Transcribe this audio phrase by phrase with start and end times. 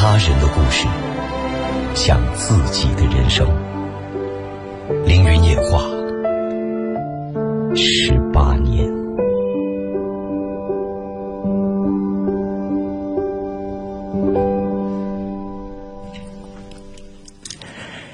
[0.00, 0.86] 他人的故事，
[1.92, 3.44] 像自己的人生。
[5.04, 5.82] 凌云夜话，
[7.74, 8.88] 十八年。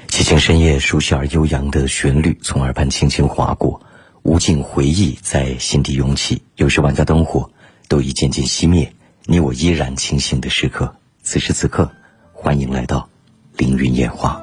[0.07, 3.79] 寂静深夜，熟悉而悠扬的旋律从耳畔轻轻划过，
[4.23, 6.41] 无尽回忆在心底涌起。
[6.55, 7.47] 有时万家灯火
[7.87, 8.91] 都已渐渐熄灭，
[9.25, 10.91] 你我依然清醒的时刻。
[11.25, 11.91] 此时此刻，
[12.31, 13.09] 欢迎来到
[13.57, 14.39] 凌云夜话。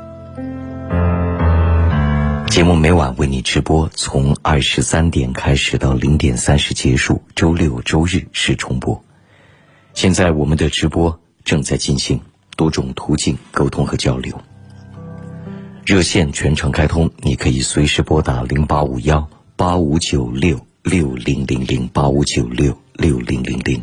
[2.48, 9.00] 节目每晚为你直播，从二十三点开始到零点三十结束，周六周日是重播。
[9.94, 12.20] 现在我们的直播正在进行，
[12.56, 14.36] 多种途径沟通和交流。
[15.86, 23.80] 热线全程开通，你可以随时拨打零八五幺八五九六六零零零八五九六六零零零。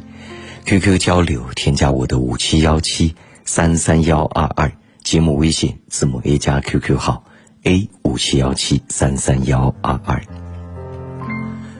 [0.65, 4.71] QQ 交流，添加我的五七幺七三三幺二二，
[5.03, 7.23] 节目微信字母 A 加 QQ 号
[7.63, 10.21] A 五七幺七三三幺二二。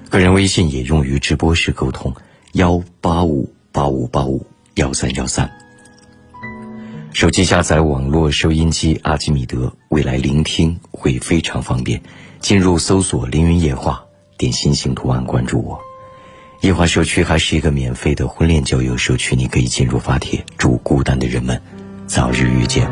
[0.10, 2.16] 个人微信也用于直播时沟通，
[2.54, 5.52] 幺八五八五八五幺三幺三。
[7.14, 12.02] 手机下载网络收音机阿基米德，未来聆听会非常方便。
[12.40, 14.04] 进入搜索“凌云夜话”，
[14.38, 15.80] 点心形图案关注我。
[16.62, 21.62] 夜华社区还是一个免费的婚恋交友社区，你可以进入发帖，祝孤单的人们
[22.06, 22.86] 早日遇见。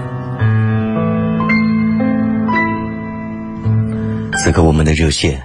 [4.37, 5.41] 此刻我们的热线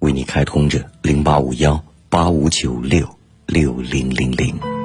[0.00, 3.08] 为你开通着零八五幺八五九六
[3.46, 4.75] 六零零零。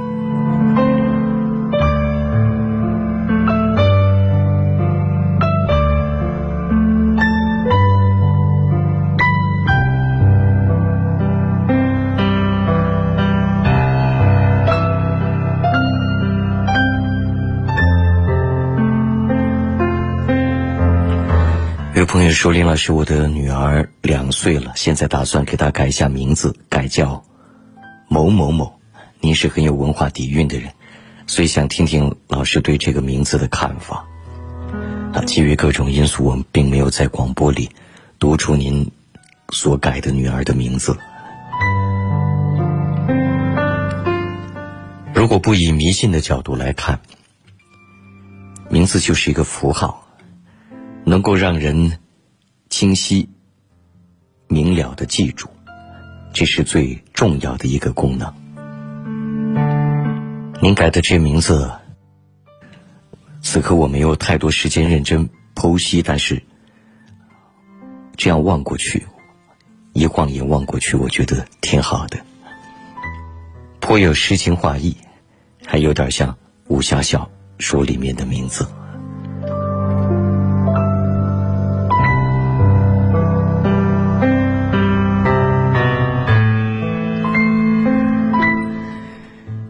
[22.12, 27.24] 朋友说：“林老师，我的女儿两岁了，现在打算给她改一下名字，改叫
[28.10, 28.82] 某某某。
[29.22, 30.70] 您是很有文化底蕴的人，
[31.26, 34.06] 所以想听听老师对这个名字的看法。
[35.14, 37.70] 啊，基于各种因素，我们并没有在广播里
[38.20, 38.92] 读出您
[39.54, 40.98] 所改的女儿的名字。
[45.14, 47.00] 如果不以迷信的角度来看，
[48.70, 50.06] 名字就是一个符号，
[51.06, 52.00] 能够让人。”
[52.72, 53.30] 清晰、
[54.48, 55.50] 明了的记住，
[56.34, 58.34] 这是最重要的一个功能。
[60.62, 61.70] 您改的这名字，
[63.42, 66.42] 此刻我没有太多时间认真剖析，但是
[68.16, 69.06] 这样望过去，
[69.92, 72.20] 一晃眼望过去，我觉得挺好的，
[73.82, 74.96] 颇有诗情画意，
[75.66, 76.38] 还有点像
[76.70, 78.66] 武侠小说里面的名字。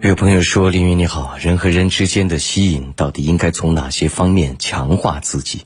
[0.03, 5.61] 有朋友说：“凌云你好，人和人之间的吸引到底应该从哪些方面强化自己？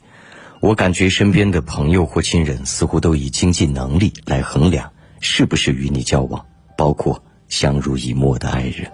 [0.59, 4.91] 我感觉身边的朋友或亲人似乎都以经济能力来衡量
[5.21, 6.45] 是不是与你交往，
[6.77, 8.91] 包括相濡以沫的爱人。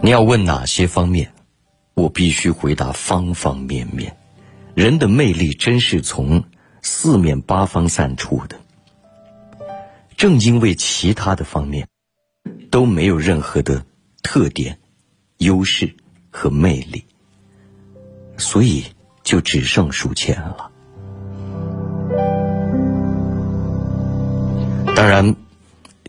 [0.00, 1.30] 你要问哪些方面，
[1.92, 4.16] 我必须回答方方面面。
[4.74, 6.44] 人的魅力真是从
[6.80, 8.58] 四面八方散出的。
[10.16, 11.86] 正因为其他的方面。”
[12.74, 13.86] 都没有任何的
[14.20, 14.80] 特点、
[15.38, 15.94] 优势
[16.28, 17.04] 和魅力，
[18.36, 18.82] 所以
[19.22, 20.72] 就只剩数钱了。
[24.96, 25.36] 当然，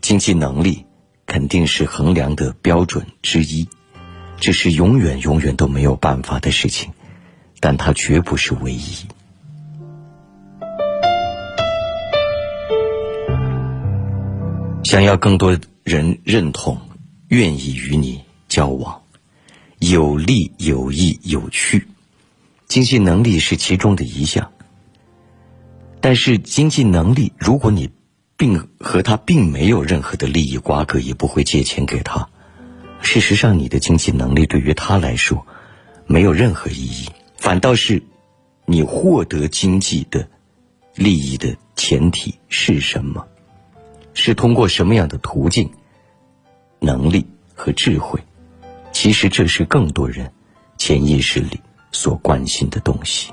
[0.02, 0.84] 经济能力
[1.24, 3.68] 肯定是衡量的标准之一，
[4.40, 6.90] 这是永远永远都没有办法的事情，
[7.60, 9.06] 但它绝不是唯一。
[14.82, 15.56] 想要更多。
[15.86, 16.80] 人认同，
[17.28, 19.02] 愿意与你交往，
[19.78, 21.86] 有利有益有趣，
[22.66, 24.50] 经济能力是其中的一项。
[26.00, 27.88] 但是经济能力，如果你
[28.36, 32.28] 并和他并没有任何的利益瓜葛，也不会借钱给他。
[33.00, 35.46] 事实上，你的经济能力对于他来说
[36.08, 37.06] 没有任何意义，
[37.36, 38.02] 反倒是
[38.64, 40.28] 你获得经济的
[40.96, 43.24] 利益的前提是什么？
[44.18, 45.70] 是通过什么样的途径、
[46.80, 48.20] 能力和智慧。
[48.92, 50.32] 其实这是更多人
[50.78, 51.60] 潜意识里
[51.92, 53.30] 所关心的东西。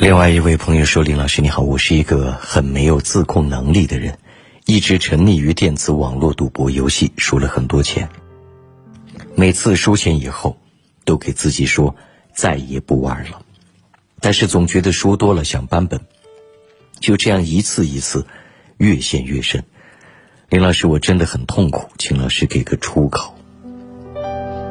[0.00, 4.18] 另外一位朋友说林老师你好我是一个很没有自控能力的人。
[4.70, 8.06] 一直沉溺于电子网络赌博游戏，输了很多钱。
[9.34, 10.58] 每次输钱以后，
[11.06, 11.96] 都给自己说
[12.34, 13.40] 再也不玩了，
[14.20, 15.98] 但是总觉得输多了想扳本，
[17.00, 18.26] 就这样一次一次
[18.76, 19.64] 越陷越深。
[20.50, 23.34] 林老师，我真的很痛苦，请老师给个出口。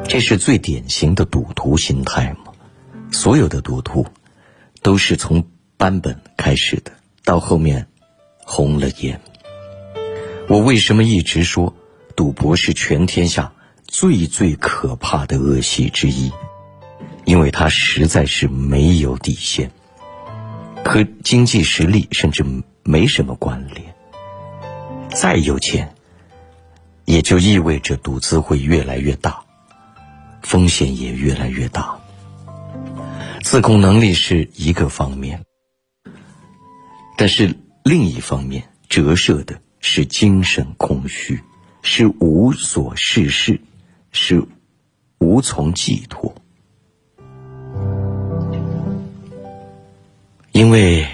[0.06, 2.52] 这是最典型的赌徒心态吗？
[3.10, 4.06] 所有的赌徒。”
[4.80, 5.44] 都是从
[5.76, 6.92] 扳本开始的，
[7.24, 7.88] 到后面
[8.44, 9.20] 红了眼。
[10.48, 11.74] 我为什么一直说
[12.16, 13.52] 赌博是全天下
[13.86, 16.32] 最最可怕的恶习之一？
[17.26, 19.70] 因为它实在是没有底线，
[20.82, 22.42] 和经济实力甚至
[22.82, 23.94] 没什么关联。
[25.10, 25.94] 再有钱，
[27.04, 29.42] 也就意味着赌资会越来越大，
[30.40, 31.98] 风险也越来越大。
[33.42, 35.44] 自控能力是一个方面，
[37.18, 37.54] 但是
[37.84, 41.40] 另一方面折射的是精神空虚，
[41.82, 43.60] 是无所事事，
[44.12, 44.44] 是
[45.18, 46.34] 无从寄托。
[50.52, 51.06] 因为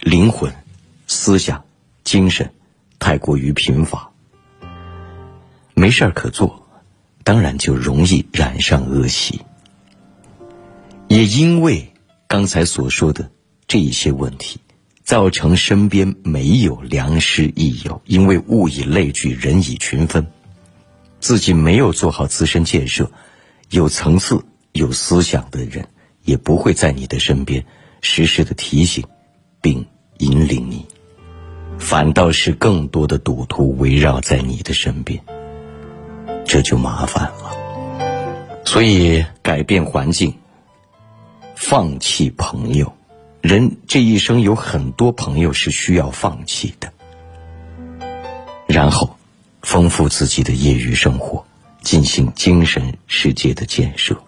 [0.00, 0.52] 灵魂、
[1.06, 1.64] 思想、
[2.04, 2.52] 精神
[2.98, 4.10] 太过于贫乏，
[5.74, 6.68] 没事儿可做，
[7.24, 9.40] 当然就容易染上恶习。
[11.08, 11.92] 也因为
[12.28, 13.28] 刚才所说的
[13.66, 14.60] 这一些问题，
[15.08, 20.26] 造成身边没有良师益友，因为物以类聚，人以群分，
[21.18, 23.10] 自己没有做好自身建设，
[23.70, 25.88] 有层次、有思想的人
[26.24, 27.64] 也不会在你的身边
[28.02, 29.02] 时时的提醒
[29.62, 29.86] 并
[30.18, 30.84] 引领你，
[31.78, 35.18] 反倒是更多的赌徒围绕在你的身边，
[36.44, 38.60] 这就麻烦了。
[38.66, 40.34] 所以改变环境。
[41.54, 42.92] 放弃朋友，
[43.40, 46.92] 人这一生有很多朋友是需要放弃的。
[48.66, 49.16] 然后，
[49.62, 51.44] 丰富自己的业余生活，
[51.82, 54.20] 进行精神世界的建设，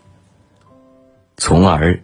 [1.36, 2.02] 从而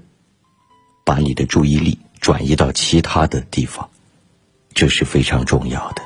[1.04, 3.88] 把你的注意力转移到其他的地方，
[4.74, 6.02] 这是非常重要的。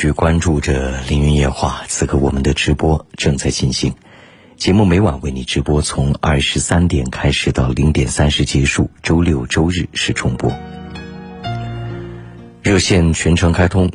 [0.00, 3.92] 续关注着《凌云夜话》，此刻我们的直播正在进行。
[4.56, 10.50] 节目每晚为你直播，从二十三点开始到零点三十结束，周六周日是重播。
[12.62, 13.90] 热线全程开通，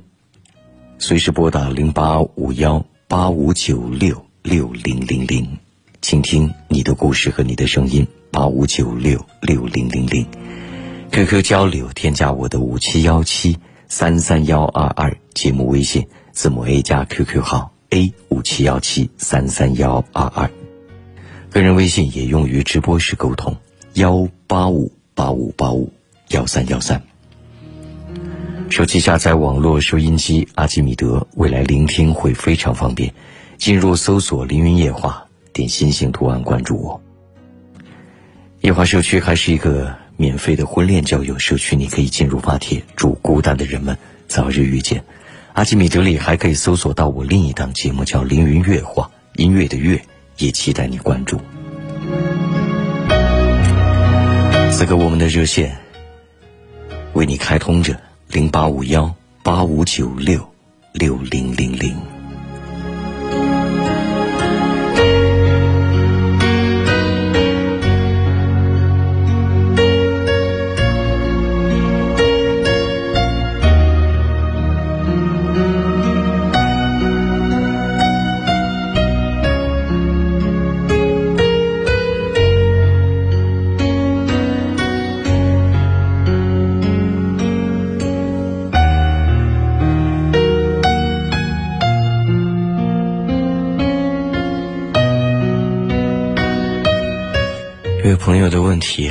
[0.99, 5.57] 随时拨打零八五幺八五九六六零零零，
[6.03, 8.05] 倾听你的故事和你的声音。
[8.29, 10.23] 八五九六六零零零
[11.11, 13.57] ，QQ 交流，添加我的五七幺七。
[13.87, 20.49] 三三幺二二节目微信字母 A 加 QQ 号 A 五七幺七三三幺二二，
[21.51, 23.57] 个人微信也用于直播时沟通
[23.95, 25.91] 幺八五八五八五
[26.29, 27.03] 幺三幺三。
[28.69, 33.13] 手机下载网络收音机阿基米德，未来聆听会非常方便。
[33.57, 37.01] 进入搜索“凌云夜话”，点心型图案关注我。
[38.61, 39.93] 夜话社区还是一个。
[40.17, 43.97] 免费的婚恋交友社区，你可以进入发帖，祝孤单的人们
[44.29, 45.03] 早日遇见。
[45.55, 49.09] 阿基米德里还可以搜索到我另一档节目，叫《凌云乐话》，
[49.41, 49.97] 音乐的乐，
[50.37, 51.39] 也期待你关注。
[54.73, 55.77] 此刻我们的热线
[57.13, 57.97] 为你开通着
[58.27, 60.45] 零八五幺八五九六
[60.91, 62.14] 六零零零。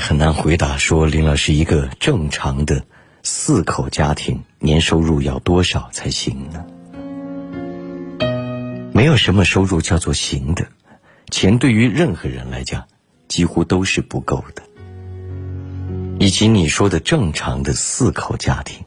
[0.06, 2.84] 很难回答，说林老师一个正常的
[3.22, 6.62] 四口家庭年收入要多少才行呢？
[8.92, 10.68] 没有什么收入叫做行的，
[11.30, 12.84] 钱对于任何人来讲
[13.28, 14.62] 几乎都是不够的。
[16.18, 18.84] 以及你说的正常的四口家庭，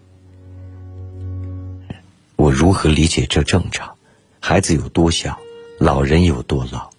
[2.36, 3.96] 我如何理解这正常？
[4.40, 5.40] 孩子有多小，
[5.80, 6.92] 老人有多老，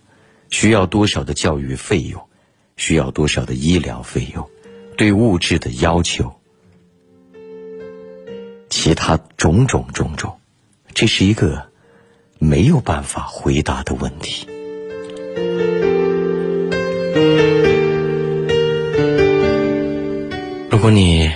[0.51, 2.21] 需要多少的教育费用，
[2.79, 4.49] 需要多少的医疗费用，
[4.97, 6.35] 对物质的要求，
[8.71, 10.41] 其他种种种种，
[10.95, 11.71] 这是一个
[12.39, 14.49] 没有办法回答的问题。
[20.71, 21.31] 如果你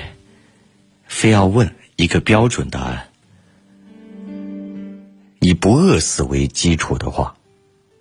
[1.07, 3.09] 非要问一个标准答案，
[5.41, 7.35] 以不饿死为基础的话，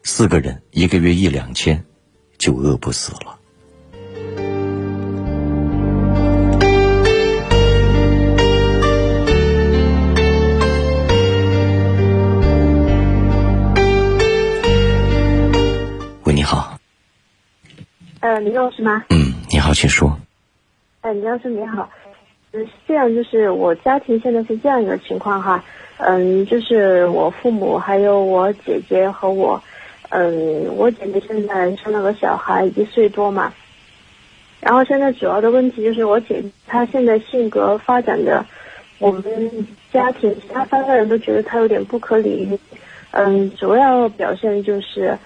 [0.04, 1.84] 四个人一个月一两千，
[2.42, 3.38] 就饿不死了。
[16.24, 16.76] 喂，你好。
[18.22, 19.04] 呃，李老师吗？
[19.12, 20.18] 嗯，你好，请说。
[21.02, 21.88] 哎，李老师你好。
[22.54, 25.64] 嗯，是这样，就是我家庭现在是这样一个情况哈。
[25.98, 29.62] 嗯，就是我父母还有我姐姐和我，
[30.12, 33.52] 嗯，我姐姐现在生了个小孩一岁多嘛，
[34.60, 38.46] 然后现在主要的问题就是我姐她现在性格发展的，
[39.00, 39.24] 我们
[39.92, 42.60] 家庭其他三个人都觉得她有点不可理喻，
[43.12, 45.18] 嗯，主要表现就是，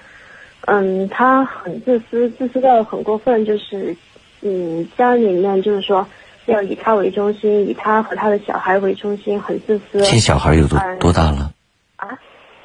[0.68, 3.96] 嗯，她很自私，自私到很过分，就是，
[4.42, 6.08] 嗯，家里面就是说。
[6.48, 10.04] 要以他为中心，以他和他的小孩为中心，很自私。
[10.04, 11.52] 现小孩有多多大了？
[11.96, 12.08] 啊？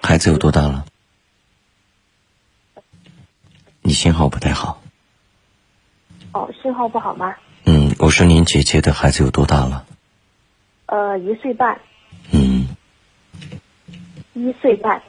[0.02, 0.84] 孩子有多大了？
[3.90, 4.80] 你信号不太好。
[6.30, 7.34] 哦，信号不好吗？
[7.64, 9.84] 嗯，我说您姐姐的孩子有多大了？
[10.86, 11.80] 呃，一岁半。
[12.30, 12.68] 嗯。
[14.34, 15.02] 一岁半。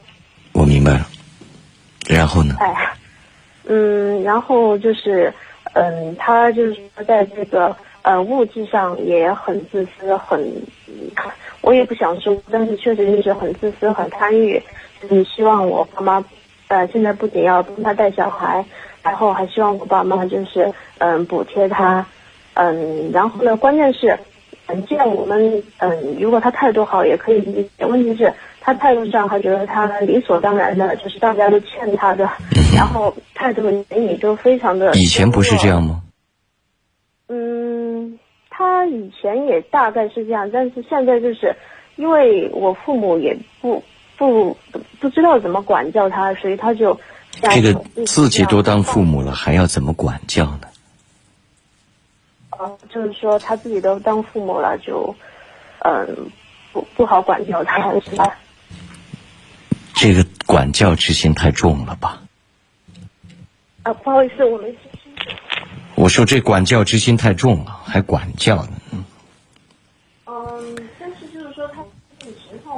[0.53, 1.07] 我明白了。
[2.07, 2.55] 然后呢？
[2.59, 2.95] 哎，
[3.65, 5.31] 嗯，然后就是，
[5.73, 7.77] 嗯，他就是说在这个。
[8.01, 10.63] 呃，物质上也很自私，很，
[11.61, 14.59] 我也不想说，但是确实就是很自私，很贪欲，
[14.99, 16.25] 就是希望我爸妈，
[16.71, 18.63] 呃，现在不仅要帮他带小孩，
[19.03, 22.05] 然后还希望我爸妈就是，嗯，补贴他，
[22.53, 24.17] 嗯，然后呢，关键是，
[24.67, 32.29] 嗯，既然我们，嗯，如果他态度好也可以理解，问题是，他态度上还觉得他理所当然的，就是大家都欠他的，
[32.73, 34.93] 然后态度言语都非常的。
[34.93, 36.01] 以前不是这样吗？
[37.27, 38.17] 嗯，
[38.49, 41.53] 他以前也大概是这样，但是现在就是，
[41.97, 43.83] 因为我父母也不
[44.21, 44.55] 不
[44.99, 46.99] 不知道怎么管教他，所以他就
[47.41, 47.73] 这个
[48.05, 50.67] 自己都当父母了，还要怎么管教呢？
[52.51, 55.15] 哦，就是说他自己都当父母了，就
[55.79, 56.29] 嗯
[56.71, 58.37] 不不好管教他，是吧？
[59.95, 62.21] 这个管教之心太重了吧？
[63.81, 64.71] 啊，不好意思，我没。
[65.95, 68.73] 我说这管教之心太重了，还管教呢。
[70.27, 70.77] 嗯，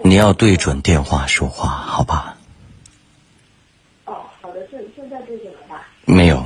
[0.05, 2.35] 你要对准电话说话，好吧？
[4.05, 5.87] 哦，好的，现现在对准了吧？
[6.05, 6.45] 没有，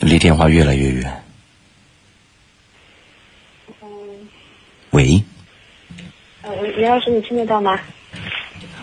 [0.00, 1.24] 离电话越来越远。
[3.80, 3.88] 嗯。
[4.90, 5.22] 喂。
[6.42, 7.78] 呃，李老师，你听得到吗？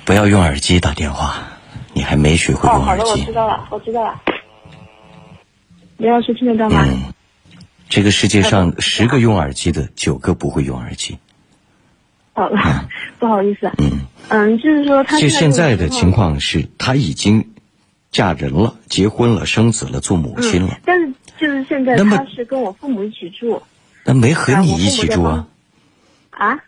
[0.05, 1.43] 不要用耳机打电话，
[1.93, 3.03] 你还没学会用耳机。
[3.03, 4.21] 哦，好的，我知道了，我知道了。
[5.97, 6.85] 李老师听得到吗？
[6.87, 7.13] 嗯。
[7.89, 11.19] 这个世界上十个用耳机的，九个不会用耳机。
[12.33, 12.89] 好了，
[13.19, 13.71] 不好意思。
[13.77, 17.49] 嗯嗯，就是说，他就现在的情况是，他已经
[18.11, 20.79] 嫁人了，结婚了，生子了，做母亲了。
[20.85, 23.61] 但是就是现在，他是跟我父母一起住。
[24.05, 25.47] 那没和你一起住啊？
[26.31, 26.59] 啊？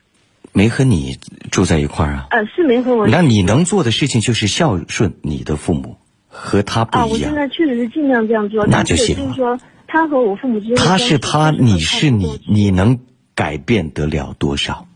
[0.52, 1.18] 没和你
[1.52, 2.28] 住在一块儿啊？
[2.32, 3.08] 呃，是没和我。
[3.08, 5.98] 那你能做的事情就是孝顺你的父母，
[6.28, 7.08] 和他不一样。
[7.08, 8.66] 啊，我现在确实是尽量这样做。
[8.68, 9.24] 那就行了。
[9.24, 9.60] 就是说。
[9.88, 13.00] 他和我父母之间，他是他，你是你，你能
[13.34, 14.88] 改变得了多少？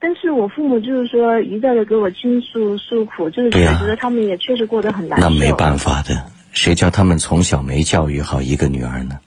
[0.00, 9.18] 但是我父母就是说一再的给我倾诉诉苦，就是觉得他们也确实过得很难那没办法的，谁叫他们从小没教育好一个女儿呢？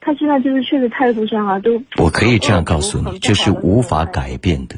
[0.00, 4.76] 他现在就是确实态度上啊，都我可以这样告诉你，这是无法改变的。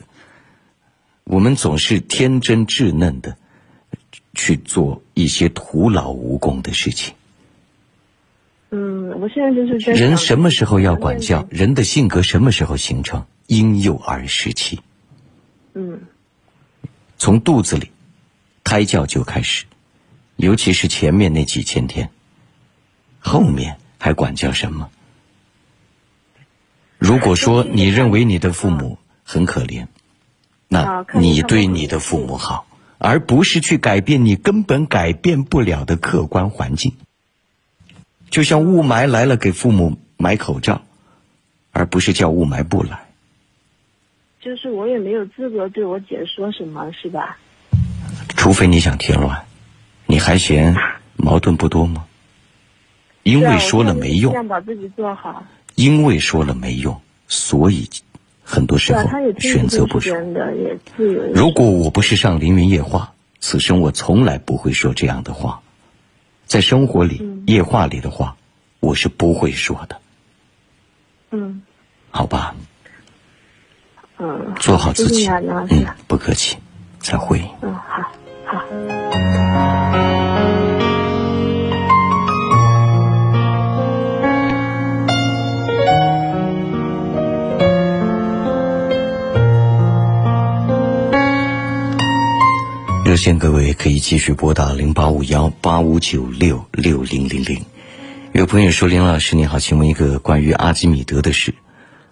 [1.25, 3.37] 我们总是天真稚嫩的
[4.35, 7.15] 去做一些徒劳无功的事情。
[8.77, 11.47] 嗯，我现在就是人什么时候要管教？
[11.49, 13.25] 人的性格什么时候形成？
[13.47, 14.81] 婴幼儿时期。
[15.75, 16.01] 嗯。
[17.17, 17.93] 从肚子里，
[18.65, 19.67] 胎教就开始，
[20.35, 22.11] 尤其是前面那几千天，
[23.21, 24.91] 后面还管教什么？
[26.99, 29.87] 如果说你认为你的父母很可怜，
[30.67, 32.67] 那你对你的父母好，
[32.99, 36.97] 而不是去改变你根本改变不了的客观环境。
[38.31, 40.83] 就像雾霾来了，给父母买口罩，
[41.73, 43.01] 而不是叫雾霾不来。
[44.41, 47.39] 就是我也没有资格对我姐说什么，是吧？
[48.37, 49.45] 除非你想添乱，
[50.07, 50.77] 你还嫌
[51.17, 52.05] 矛盾不多吗？
[53.23, 54.33] 因为说了没用。
[54.33, 55.43] 这样把自己做好。
[55.75, 57.89] 因为说了没用，所以
[58.45, 59.03] 很多时候
[59.39, 60.15] 选择不说。
[61.33, 65.63] 如果我不是上凌云夜话，此生我从来不会说这样的话。
[66.47, 68.37] 在生活里，夜话里的话，
[68.81, 70.01] 我是不会说的。
[71.31, 71.63] 嗯。
[72.11, 72.55] 好吧。
[74.19, 74.55] 嗯。
[74.61, 75.29] 做好自己。
[75.29, 76.57] 嗯，不客气。
[77.01, 77.43] 再会。
[77.61, 78.03] 嗯，好，
[78.47, 78.65] 好。
[93.15, 97.65] 热线各位可以继续拨打零八五幺八五九六六零零零。
[98.33, 101.55] 有朋友说：“林老师你好，请问一个关于阿基米德的事。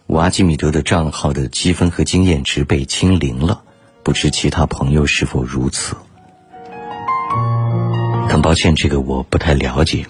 [0.06, 3.64] 我阿基米德的账号的积分和经验值被清零了。”
[4.04, 5.96] 不知其他朋友是否如此？
[8.28, 10.06] 很抱歉，这个我不太了解，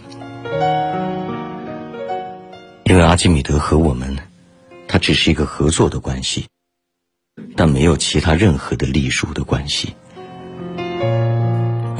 [2.84, 4.18] 因为阿基米德和我们，
[4.86, 6.48] 它只是一个合作的关系，
[7.56, 9.94] 但没有其他任何的隶属的关系。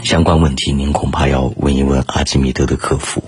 [0.03, 3.23] 相关问题，您恐怕要问一问阿基米德的客服。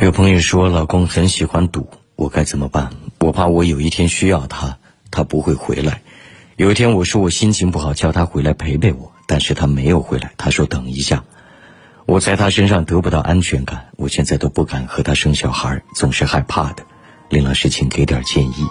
[0.00, 2.90] 有朋友说，老公很喜欢赌，我该怎么办？
[3.20, 4.78] 我怕我有一天需要他，
[5.10, 6.00] 他不会回来。
[6.56, 10.32] 有一天我说我心情不好，叫他回来陪陪我，但是他没有回来。
[10.36, 11.24] 他说等一下，
[12.06, 16.84] 我在他身上得不到安全感，我现在都不敢和他生小孩，总是害怕的。
[17.30, 18.66] 林老师，请给点建议。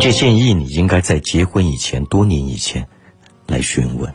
[0.00, 2.88] 这建议你应该在结婚以前，多年以前
[3.46, 4.12] 来询问。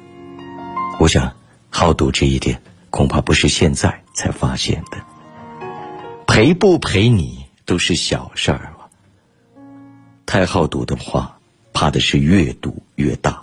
[1.00, 1.34] 我想，
[1.70, 4.98] 好赌这一点，恐怕不是现在才发现的。
[6.28, 8.90] 陪不陪你都是小事儿了。
[10.26, 11.38] 太好赌的话，
[11.74, 13.43] 怕的是越赌越大，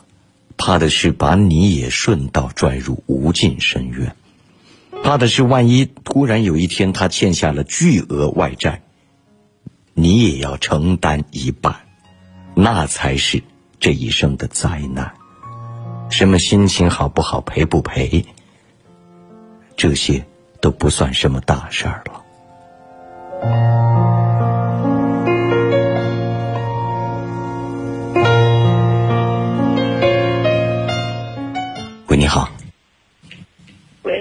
[0.63, 4.15] 怕的是把你也顺道拽入无尽深渊，
[5.03, 8.83] 怕的是万一突然有一天他欠下了巨额外债，
[9.95, 11.77] 你也要承担一半，
[12.55, 13.43] 那才是
[13.81, 15.15] 这一生的灾难。
[16.11, 18.27] 什么心情好不好，赔不赔，
[19.79, 20.27] 这些
[20.61, 22.21] 都不算什么大事儿了。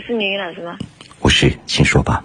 [0.09, 0.75] 是林老师吗？
[1.19, 2.23] 我是，请说吧。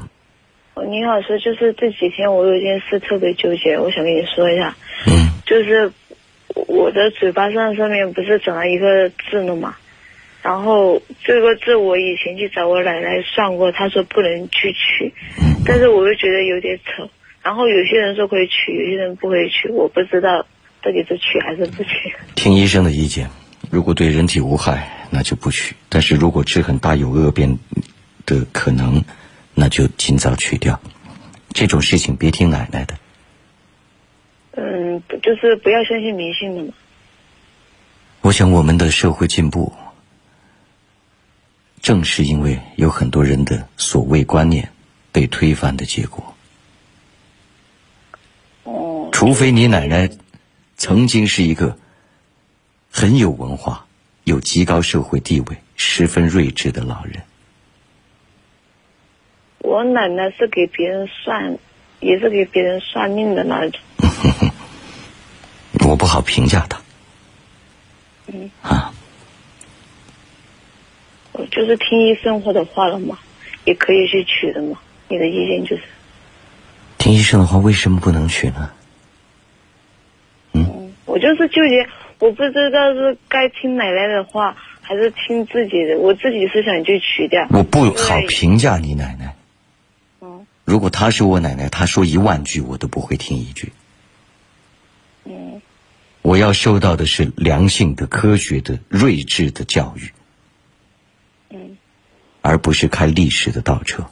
[0.72, 4.74] 哦，林老师，就是这几天我有一件事特别纠结，我想跟你说一下。
[5.06, 5.28] 嗯。
[5.44, 5.92] 就是
[6.66, 9.76] 我的嘴巴上上面不是长了一个痣了吗？
[10.40, 15.12] 然后这个痣我以前去找我奶奶算过，她说不能去取。
[15.66, 17.10] 但是我又觉得有点丑，
[17.42, 20.46] 然后有些人说可以取，有些人不可以取，我不知道
[20.82, 22.14] 到底是取还是不取。
[22.34, 23.28] 听医生的意见，
[23.74, 27.58] 如果对人体无害，那就不取；但是如果痣很大有恶变
[28.24, 29.04] 的可能，
[29.52, 30.80] 那就尽早取掉。
[31.52, 32.96] 这种事情别听奶奶的。
[34.52, 36.72] 嗯，就是不要相信迷信的嘛。
[38.20, 39.72] 我想我们的社会进步，
[41.82, 44.70] 正是因为有很多人的所谓观念。
[45.10, 46.34] 被推翻的结果。
[48.64, 49.08] 哦。
[49.12, 50.10] 除非你奶奶
[50.76, 51.78] 曾经是一个
[52.96, 53.84] 很有文化、
[54.22, 57.20] 有极高社会地位、十分睿智的老人。
[59.58, 61.58] 我奶奶是给别人算，
[61.98, 63.80] 也是给别人算命的那种。
[65.84, 66.80] 我不好评价他。
[68.28, 68.48] 嗯。
[68.62, 68.94] 啊。
[71.32, 73.18] 我就是听医生或者话了嘛，
[73.64, 74.78] 也可以去取的嘛。
[75.08, 75.82] 你的意见就是，
[76.96, 78.70] 听医生的话，为什么不能取呢？
[80.52, 81.88] 嗯，我就是纠结，
[82.24, 85.98] 我不知道是该听奶奶的话，还是听自己的。
[85.98, 87.46] 我自己是想去取掉。
[87.50, 89.36] 我不好评价你奶奶。
[90.22, 90.46] 嗯。
[90.64, 93.74] 如果她是我奶奶，她说一万句，我都不会听一句。
[95.24, 95.60] 嗯。
[96.22, 100.10] 我要受到的是良性的、科学的、睿智的教育。
[101.50, 101.76] 嗯。
[102.40, 104.06] 而不是开历史的倒车。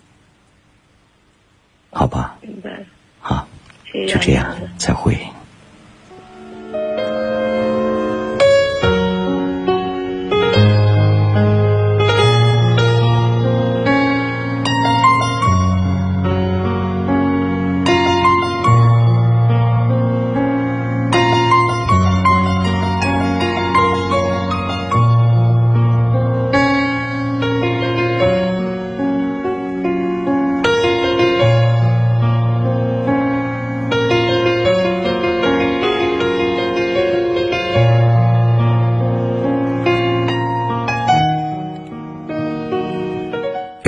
[1.89, 2.85] 好吧，明白了。
[3.21, 3.49] 好。
[3.91, 5.17] 就这样，再会。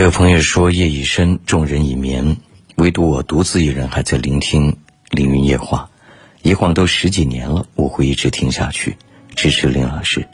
[0.05, 2.37] 有朋友说夜已深，众人已眠，
[2.75, 4.71] 唯独我独自一人还在聆听
[5.09, 5.89] 《凌云夜话》。
[6.47, 8.99] 一晃都十几年了，我会一直听下去，
[9.35, 10.29] 支持林老师。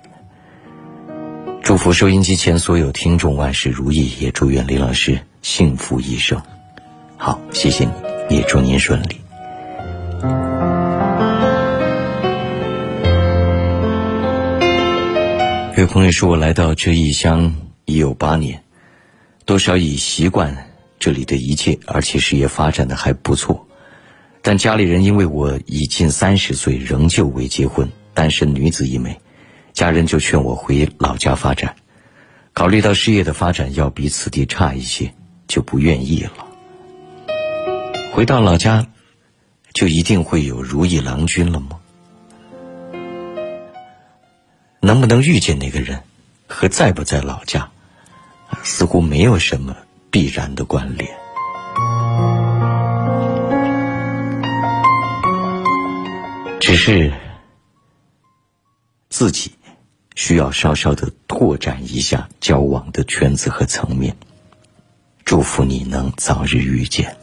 [1.63, 6.43] 祝福收音机前所有听众万事如意，也祝愿林老师幸福一生。
[7.17, 7.85] 好，谢谢
[8.29, 9.21] 你，也祝您顺利。
[15.77, 17.55] 有朋友说我来到这异乡
[17.85, 18.61] 已有八年。
[19.51, 23.67] 多少已习惯这里的一切，而且事业发展的还不错，
[24.43, 29.21] 但家里人因为我已近三十岁，仍旧未结婚，单身女子一枚，
[29.73, 31.75] 家人就劝我回老家发展。
[32.53, 35.13] 考虑到事业的发展要比此地差一些，
[35.49, 36.31] 就不愿意了。
[38.13, 38.87] 回到老家，
[39.75, 41.81] 就一定会有如意郎君了吗？
[44.79, 45.99] 能不能遇见那个人，
[46.47, 47.69] 和在不在老家？
[48.63, 49.77] 似乎没有什么
[50.11, 51.09] 必然的关联，
[56.61, 57.13] 只是
[59.09, 59.53] 自己
[60.15, 64.17] 需要稍稍的拓展一下交往的圈子和层面。
[65.25, 67.17] 祝福你能早日遇见。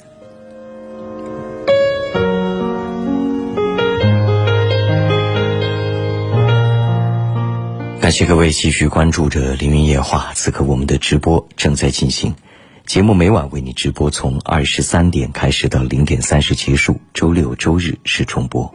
[8.08, 12.34] 感谢各位继续关注着《凌云夜话》，此刻我们的直播正在进行，
[12.86, 18.74] 节目每晚为你直播，从二十三点开始到零点三十结束，周六周日是重播。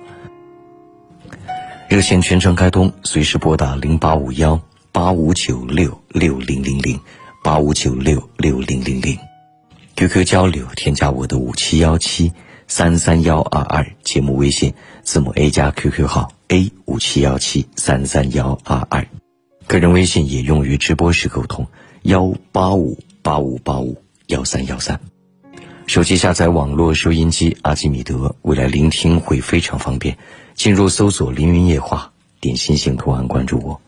[1.89, 4.61] 热线全程开通，随时拨打零八五幺
[4.93, 7.01] 八五九六六零零零
[7.43, 9.19] 八五九六六零零零
[9.97, 12.31] ，QQ 交流添加我的五七幺七
[12.69, 19.07] 三三幺二二，节目微信字母 A 加 QQ 号 A 五七幺七三三幺二二。
[19.73, 21.67] 个人微信也用于直播时沟通，
[22.03, 25.01] 幺八五八五八五幺三幺三。
[25.87, 30.19] 手机下载网络收音机阿基米德，未来聆听会非常方便。
[30.53, 33.81] 进入搜索“凌云夜话”，点心形图案关注我。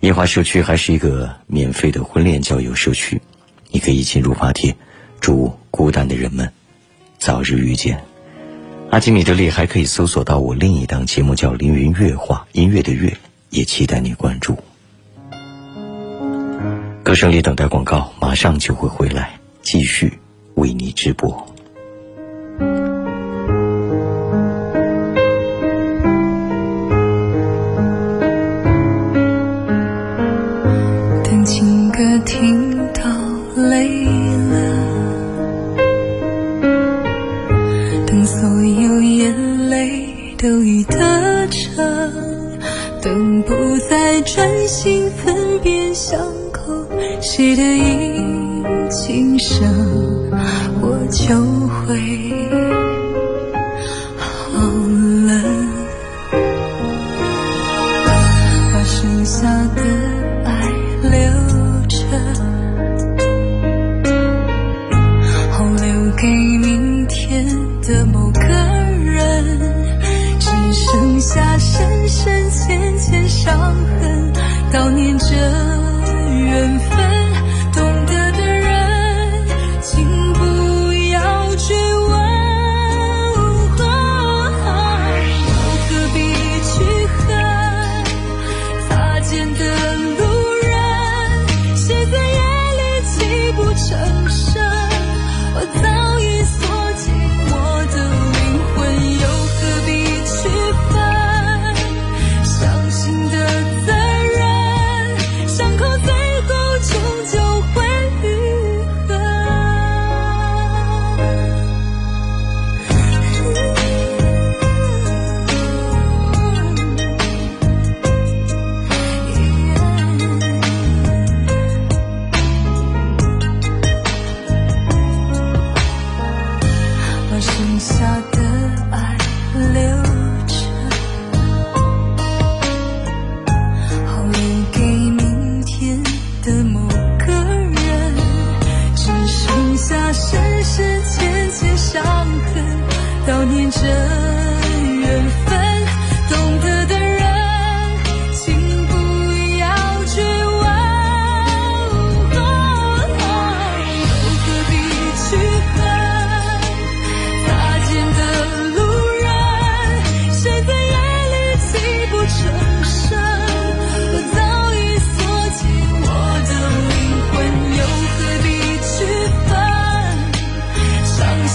[0.00, 3.20] 夜话社区还是一个免费的婚恋交友社区，
[3.68, 4.74] 你可以进入发帖，
[5.20, 6.50] 祝孤单的人们
[7.18, 8.02] 早日遇见。
[8.88, 13.14] 阿基米德里还可以搜索到我另一档节目叫《凌云乐话》，音乐的乐，
[13.50, 14.56] 也期待你关注。
[17.10, 20.16] 歌声里等待广告，马上就会回来，继续
[20.54, 21.44] 为你直播。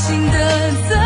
[0.07, 1.04] 心的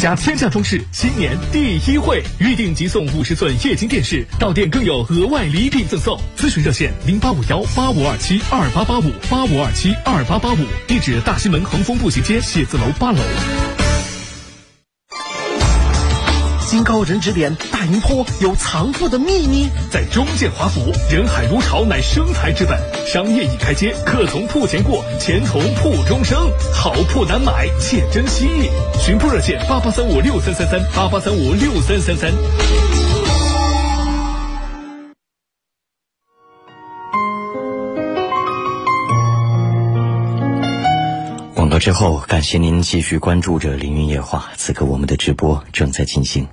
[0.00, 6.18] 家天下装饰新年第一会，预定即送五十寸液晶电视，到店更有额外礼品赠送。
[6.38, 13.18] 咨询热线零八五幺八五二七二八八五八五二七二八八五，地址大西门恒丰步行街写字楼八楼。
[16.90, 19.68] 高人指点，大营坡有藏富的秘密。
[19.92, 22.76] 在中建华府，人海如潮乃生财之本。
[23.06, 26.36] 商业已开街，客从铺前过，钱从铺中生。
[26.74, 28.48] 好铺难买，且珍惜。
[28.98, 32.32] 寻铺热线八八三五六三三三八八三五六三三三。
[41.54, 44.50] 广告之后，感谢您继续关注着《凌云夜话》。
[44.56, 46.48] 此刻我们的直播正在进行，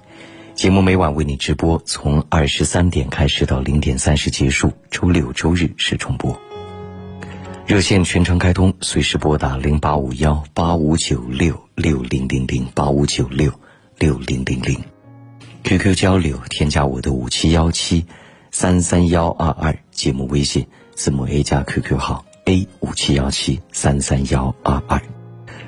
[0.57, 6.35] 节目每晚为你直播，从二十三点开始到零点三十结束，周六周日是重播。
[7.67, 13.53] 热线全程开通，随时拨打零八五幺八五九六六零零零八五九六
[13.99, 14.83] 六零零零。
[15.63, 18.07] QQ 交流，添加我的五七幺七
[18.49, 20.65] 三三幺二二，节目微信
[20.95, 24.99] 字母 A 加 QQ 号 A 五七幺七三三幺二二，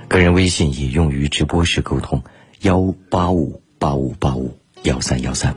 [0.08, 2.24] 个人微信也用于直播时沟通
[2.62, 5.56] 幺八五八五八五幺三幺三。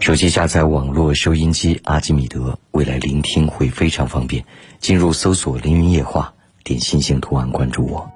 [0.00, 4.44] 手机下载网络收音机阿基米德，未来聆听会非常方便。
[4.78, 6.32] 进入搜索“凌云夜话”，
[6.64, 8.10] 点心星图案关注我。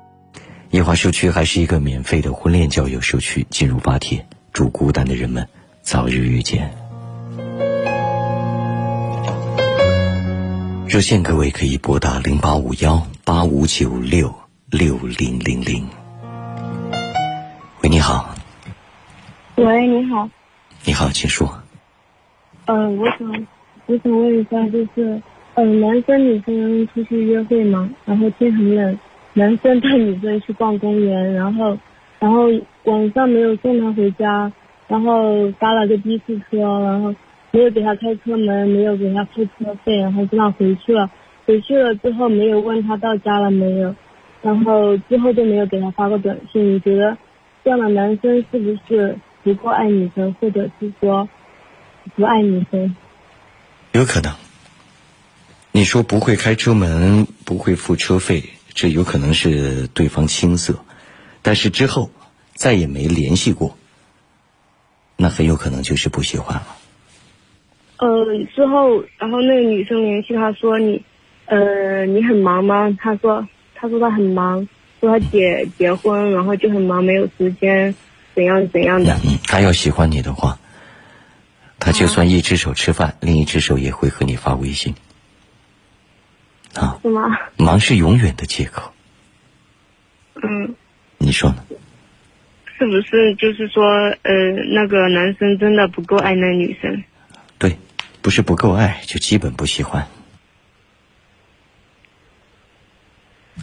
[0.70, 5.46] 夜话社区还是一个免费的婚恋交友社区，进入发帖，祝孤单的人们
[5.82, 6.72] 早日遇见。
[10.86, 14.32] 热线各位可以拨打零八五幺八五九六
[14.70, 15.86] 六零零零。
[17.82, 18.34] 喂，你好，
[19.56, 20.30] 喂，你好，
[20.86, 21.46] 你好，请说。
[22.64, 23.46] 嗯、我想
[23.84, 25.20] 我想问一下，就是
[25.54, 28.98] 嗯、男生女生出去约会嘛，然后天很冷，
[29.34, 31.76] 男生带女生去逛公园，然后
[32.18, 32.48] 然后
[32.84, 34.50] 晚上没有送她回家，
[34.88, 37.14] 然后搭了个的士车，然后
[37.50, 41.10] 没有给她开车门，没有给她付车费，然后就让回去了。
[41.46, 43.94] 回去了之后没有问她到家了没有，
[44.40, 46.74] 然后之后就没有给她发过短信。
[46.74, 47.18] 你觉得
[47.62, 51.28] 这样的男生是不是不够爱女生，或者是说
[52.16, 52.96] 不爱女生？
[53.92, 54.32] 有可能。
[55.74, 60.84] 你说不会开车门，不会付车费，这有可能是对方青涩，
[61.40, 62.10] 但是之后
[62.54, 63.76] 再也没联系过，
[65.16, 66.66] 那很有可能就是不喜欢了。
[67.96, 68.24] 呃，
[68.54, 71.02] 之后，然后那个女生联系他说你，
[71.46, 72.94] 呃，你很忙吗？
[73.00, 74.68] 他说，他说他很忙，
[75.00, 77.94] 说他姐结婚，然后就很忙，没有时间，
[78.34, 79.14] 怎样怎样的。
[79.24, 80.58] 嗯，他要喜欢你的话，
[81.78, 84.94] 他就算一只手吃饭，另一只手也会和你发微信。
[86.74, 87.38] 啊，是吗？
[87.56, 88.92] 忙是永远的借口，
[90.42, 90.74] 嗯，
[91.18, 91.62] 你说呢？
[92.78, 93.84] 是不是就是说，
[94.22, 94.32] 呃，
[94.72, 97.04] 那个男生真的不够爱那女生？
[97.58, 97.76] 对，
[98.22, 100.08] 不是不够爱，就基本不喜欢。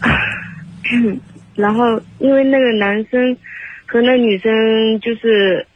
[1.56, 3.36] 然后因为那个男生
[3.90, 5.66] 和那女生就是，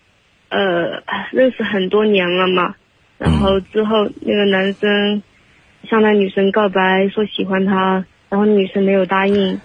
[0.48, 2.76] 呃，认识很多年了嘛，
[3.18, 5.20] 然后之后那个男生
[5.90, 9.60] 向那女生告白说喜欢她，然后女生没有答应，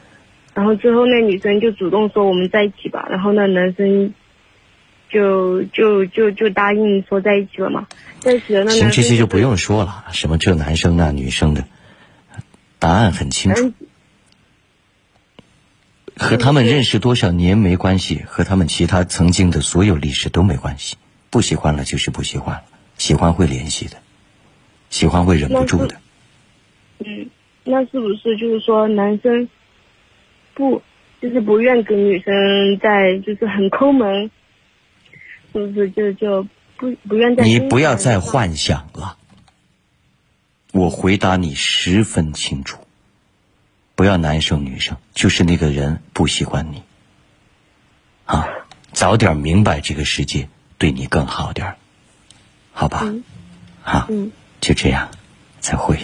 [0.55, 4.15] 然后之后那女生就主动说我们在一起吧，然后那男生
[5.11, 7.85] 就就就就答应说在一起了嘛。
[8.19, 11.63] 在一起了，那行，男生这些就不用说了，什么这男生那女生的，
[12.79, 13.71] 答案很清楚。
[16.19, 20.97] 嗯和他们认识多少年没关系，和他们其他曾经的所有历史都没关系。
[21.29, 22.63] 不喜欢了就是不喜欢了，
[22.97, 23.97] 喜欢会联系的，
[24.89, 25.95] 喜欢会忍不住的。
[26.99, 27.29] 嗯，
[27.63, 29.47] 那是不是就是说男生
[30.53, 30.81] 不
[31.21, 34.29] 就是不愿跟女生在就是很抠门，
[35.53, 36.43] 是不是就就
[36.75, 39.15] 不不愿再你不要再幻想了，
[40.73, 42.79] 我回答你十分清楚。
[43.99, 46.83] 不要男生女生，就是那个人不喜欢你。
[48.23, 48.47] 啊，
[48.93, 51.75] 早点明白这个世界对你更好点儿
[52.71, 53.01] 好吧？
[53.03, 53.25] 嗯
[53.81, 54.31] 好，嗯，
[54.61, 55.09] 就这样，
[55.59, 55.99] 再会。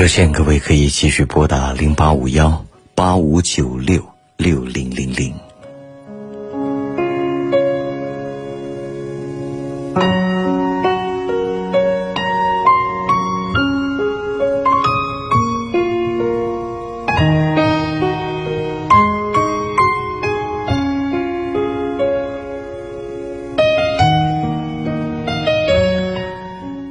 [0.00, 4.02] 热线各位可以继续拨打零八五幺八五九六
[4.38, 5.34] 六零零零。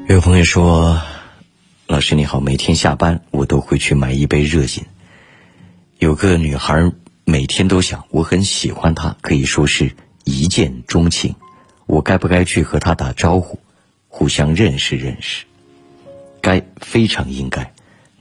[0.06, 1.02] 有朋友说：“，
[2.60, 4.86] 天下班我都会去买一杯热饮。
[5.98, 6.92] 有个女孩
[7.24, 9.96] 每天都想，我很喜欢她，可以说是
[10.26, 11.36] 一见钟情。
[11.86, 13.60] 我该不该去和她打招呼，
[14.10, 15.46] 互相认识认识？
[16.42, 17.74] 该，非常应该，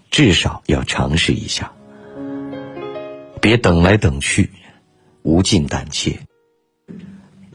[0.08, 1.72] 至少要尝试一下。
[3.42, 4.50] 别等来等去，
[5.22, 6.16] 无尽胆怯。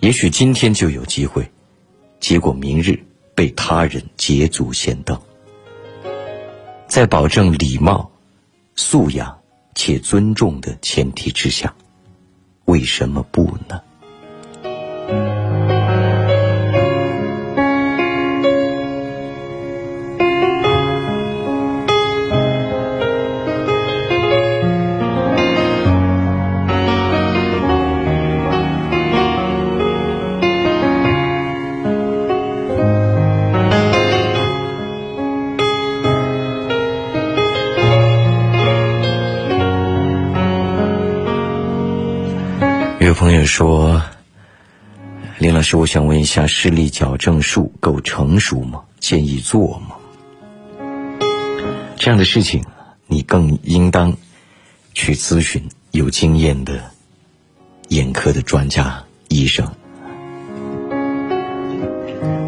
[0.01, 1.49] 也许今天就有机会，
[2.19, 3.01] 结果明日
[3.33, 5.17] 被他人捷足先登。
[6.93, 8.07] 在保证礼貌、
[8.75, 9.35] 素养
[9.73, 11.73] 且尊重的前提之下，
[12.65, 13.81] 为什么不呢？
[43.13, 44.01] 有朋友说
[45.37, 48.81] ：“林老师，我想问一下，视力矫正术够成熟吗？
[48.99, 49.95] 建议做吗？”
[51.95, 52.65] 这样的事情，
[53.05, 54.17] 你更应当
[54.95, 56.83] 去咨询有经验的
[57.89, 59.71] 眼科的专家医生。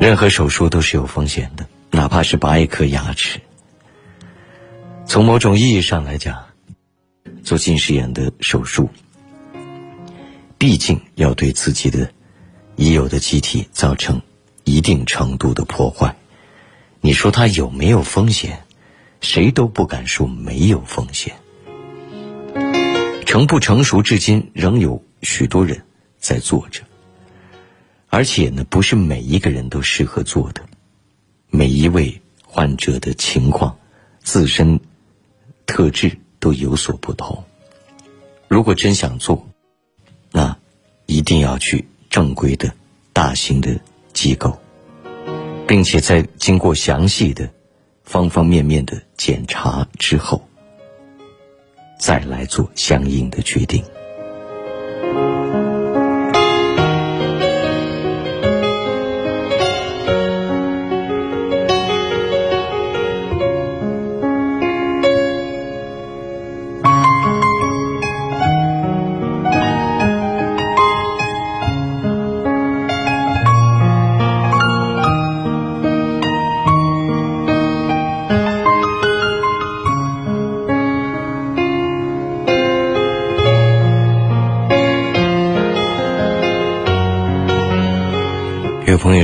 [0.01, 3.39] 任何手术都是有风险的，哪怕是拔一颗牙齿。
[5.05, 6.43] 从某种意义上来讲，
[7.43, 8.89] 做近视眼的手术。
[10.57, 12.11] 毕竟要对自己的
[12.75, 14.21] 已有的机体造成
[14.63, 16.15] 一定程度的破坏。
[17.01, 18.63] 你说它有没有风险？
[19.21, 21.35] 谁都不敢说没有风险。
[23.25, 25.83] 成不成熟，至今仍有许多人
[26.17, 26.83] 在做着，
[28.07, 30.61] 而且呢，不是每一个人都适合做的。
[31.49, 33.77] 每一位患者的情况、
[34.21, 34.79] 自身
[35.65, 37.43] 特质都有所不同。
[38.47, 39.47] 如果真想做，
[40.35, 40.53] 那
[41.05, 42.69] 一定要去正规的、
[43.13, 43.79] 大型的
[44.11, 44.53] 机构，
[45.65, 47.49] 并且在经过详细的、
[48.03, 50.45] 方方面面的检查之后，
[51.97, 53.81] 再来做相应的决定。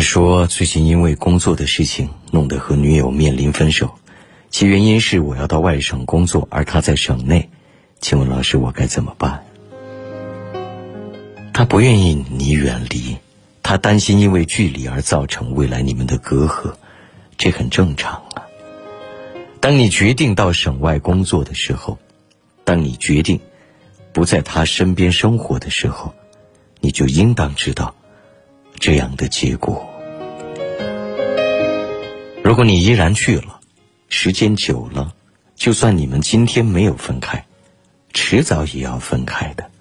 [0.01, 3.95] 说，最近因为工作的事情，弄得和女友面临分手，
[4.49, 7.49] 其原因是我要到外省工作，而他在省内。
[7.99, 9.43] 请问老师，我该怎么办？
[11.53, 13.17] 他不愿意你远离，
[13.61, 16.73] 他担心因为距离而造成未来你们的隔阂，
[17.37, 18.47] 这很正常啊。
[19.59, 21.99] 当你决定到省外工作的时候，
[22.63, 23.39] 当你决定
[24.13, 26.13] 不在他身边生活的时候，
[26.79, 27.93] 你就应当知道
[28.79, 29.87] 这样的结果。
[32.51, 33.61] 如果你依然去了，
[34.09, 35.15] 时间久了，
[35.55, 37.45] 就算你们今天没有分开，
[38.11, 39.71] 迟早也要分开的。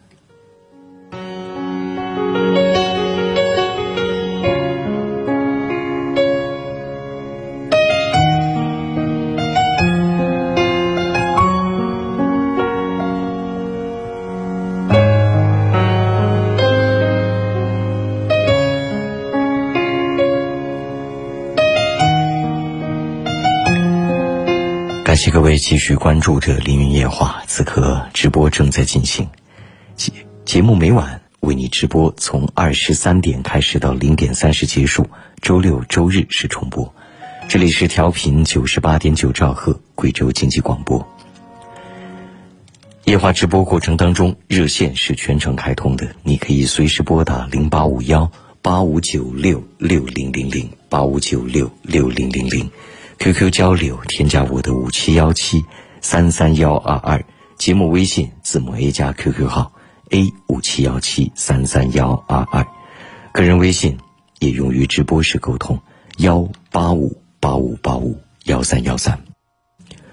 [25.21, 29.29] 谢各位继续关注着《凌云夜话》，此刻直播正在进行。
[29.95, 30.11] 节
[30.47, 35.07] 节目每晚为你直播，从二十三点开始到零点三十结束，
[35.43, 36.95] 周六周日是重播。
[37.51, 41.07] 这里是调频九十八点九兆赫贵州经济广播。
[43.05, 52.71] 夜话直播过程当中，热线是全程开通的，你可以随时拨打零八五幺八五九六六零零零八五九六六零零零。
[53.23, 55.63] QQ 交流，添加我的五七幺七
[56.01, 57.23] 三三幺二二，
[57.59, 59.73] 节目微信字母 A 加 QQ 号
[60.09, 62.67] A 五七幺七三三幺二二，
[63.35, 63.99] 个人微信
[64.39, 65.79] 也用于直播时沟通
[66.17, 69.19] 幺八五八五八五幺三幺三。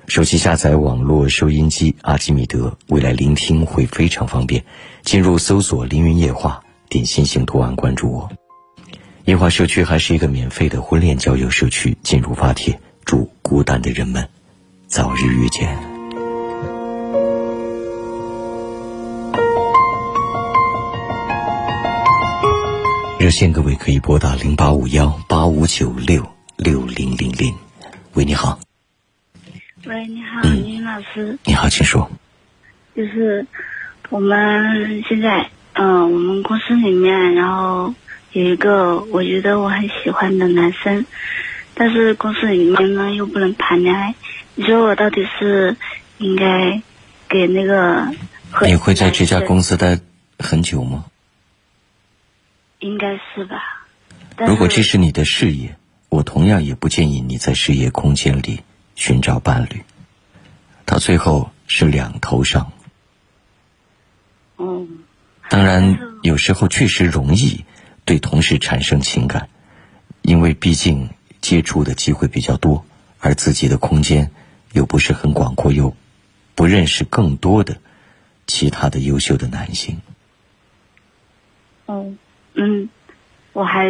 [0.08, 4.62] 手机下载网络收音机阿基米德，未来聆听会非常方便。
[5.03, 8.30] 进入搜索“凌云夜话”，点心型图案关注我。
[9.24, 12.78] 夜话社区还是一个免费的婚恋交友社区，进入发帖。
[13.08, 14.28] 祝孤单的人们
[14.86, 15.80] 早日遇见。
[23.18, 26.22] 热线各位可以拨打零八五幺八五九六
[26.58, 27.55] 六零零零。
[28.14, 28.60] 喂，你好。
[29.86, 31.39] 喂，你好，嗯林老师。
[31.45, 32.12] 你好，请说。
[32.93, 33.47] 就是
[34.10, 37.93] 我们现在，嗯、我们公司里面，然后
[38.34, 41.05] 有一个我觉得我很喜欢的男生，
[41.78, 44.15] 但是公司里面呢又不能谈恋爱。
[44.55, 45.78] 你说我到底是
[46.17, 46.82] 应该
[47.30, 48.11] 给那个
[48.65, 49.78] 你会在这家公司？
[49.78, 49.99] 待
[50.39, 51.05] 很久吗？
[52.80, 53.86] 应该是吧。
[54.36, 55.78] 但如果这是你的事业，
[56.09, 58.61] 我同样也不建议你在事业空间里
[58.95, 59.84] 寻找伴侣。
[60.86, 62.71] 到最后是两头伤。
[64.57, 64.99] 嗯，
[65.49, 67.65] 当然，有时候确实容易
[68.05, 69.49] 对同事产生情感，
[70.21, 71.09] 因为毕竟
[71.41, 72.85] 接触的机会比较多，
[73.19, 74.31] 而自己的空间
[74.73, 75.95] 又不是很广阔，又
[76.55, 77.77] 不认识更多的
[78.45, 80.01] 其他的优秀的男性。
[81.85, 82.13] 哦，
[82.53, 82.89] 嗯，
[83.53, 83.89] 我还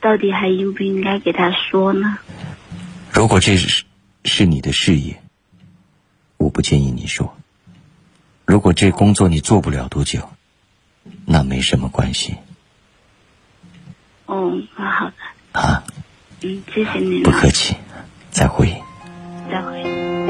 [0.00, 2.18] 到底还应不应该给他说呢？
[3.10, 3.84] 如果这是
[4.24, 5.20] 是你的事业，
[6.36, 7.36] 我不建议你说。
[8.44, 10.28] 如果这工作你做不了多久，
[11.24, 12.36] 那没什么关系
[14.26, 15.84] 哦，那好的，啊，
[16.42, 17.74] 嗯，谢谢你，不客气，
[18.30, 18.68] 再会。
[19.50, 20.25] 再会。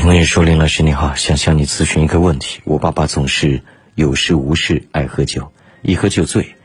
[0.00, 2.60] 朋友说：“林老师你好，想向你咨询一个问题。
[2.64, 3.62] 我爸爸总是
[3.96, 6.56] 有事无事爱喝酒，一喝就醉。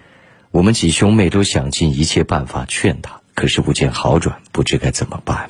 [0.52, 5.50] 我们几兄妹都想尽一切办法劝他，可是不见好转，不知该怎么办。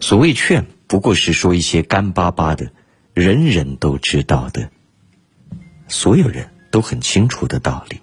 [0.00, 2.70] 所谓劝，不过是说一些干巴巴的、
[3.14, 4.68] 人人都知道的、
[5.86, 8.00] 所有人都很清楚的道理。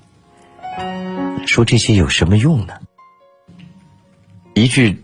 [1.45, 2.73] 说这些有什么用呢？
[4.53, 5.03] 一句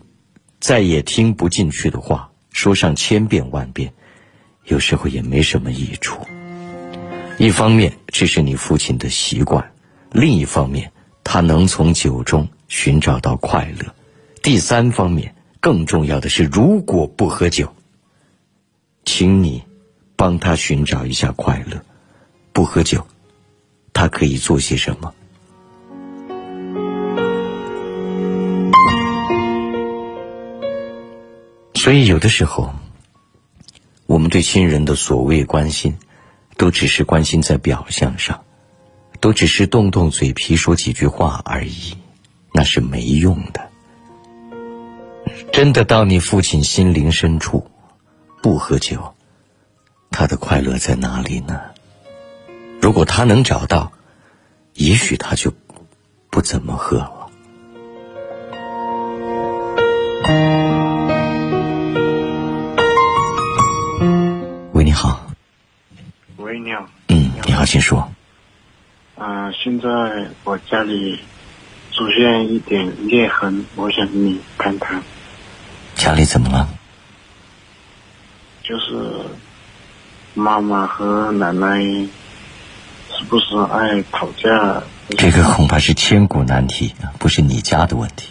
[0.58, 3.92] 再也听不进去的话。”说上千遍万遍，
[4.64, 6.20] 有时候也没什么益处。
[7.38, 9.64] 一方面，这是你父亲的习惯；
[10.12, 10.92] 另一方面，
[11.24, 13.94] 他能从酒中寻找到快乐。
[14.42, 17.74] 第三方面，更重要的是，如果不喝酒，
[19.04, 19.62] 请你
[20.14, 21.82] 帮他寻找一下快乐。
[22.52, 23.06] 不喝酒，
[23.92, 25.12] 他可以做些什么？
[31.82, 32.72] 所以，有的时候，
[34.06, 35.98] 我们对亲人的所谓关心，
[36.56, 38.44] 都只是关心在表象上，
[39.18, 41.96] 都只是动动嘴皮说几句话而已，
[42.52, 43.68] 那是没用的。
[45.52, 47.68] 真的到你父亲心灵深处，
[48.40, 49.14] 不喝酒，
[50.12, 51.62] 他的快乐在哪里呢？
[52.80, 53.90] 如果他能找到，
[54.74, 55.52] 也许他就
[56.30, 57.18] 不怎么喝了。
[64.92, 65.26] 你好。
[66.36, 66.86] 喂，你好。
[67.08, 68.12] 嗯，你好，请说。
[69.16, 69.88] 啊、现在
[70.44, 71.18] 我家里
[71.92, 75.02] 出现一点裂痕，我想跟你谈谈。
[75.94, 76.68] 家里怎么了？
[78.62, 79.24] 就是
[80.34, 81.80] 妈妈和奶奶
[83.08, 84.82] 是不是爱吵架？
[85.16, 88.30] 这个恐怕是千古难题，不是你家的问题。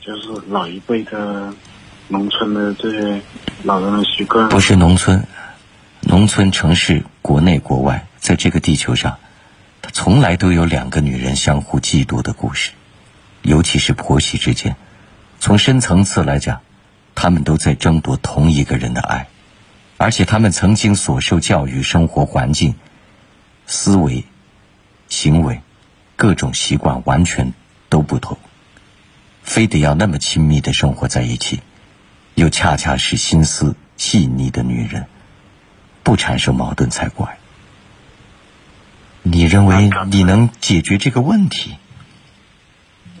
[0.00, 1.54] 就是老一辈的
[2.14, 3.20] 农村的这些
[3.64, 4.48] 老人的习惯。
[4.48, 5.26] 不是农村，
[6.00, 9.18] 农村、城市、国内、国外，在这个地球上，
[9.82, 12.70] 它从来都有两个女人相互嫉妒的故事，
[13.42, 14.76] 尤其是婆媳之间。
[15.40, 16.60] 从深层次来讲，
[17.16, 19.26] 他们都在争夺同一个人的爱，
[19.96, 22.76] 而且他们曾经所受教育、生活环境、
[23.66, 24.24] 思维、
[25.08, 25.62] 行为、
[26.14, 27.52] 各种习惯完全
[27.88, 28.38] 都不同，
[29.42, 31.60] 非得要那么亲密的生活在一起，
[32.34, 35.06] 又恰恰是心思细腻的女人，
[36.02, 37.38] 不产生矛盾才怪。
[39.22, 41.76] 你认为你能解决这个问题？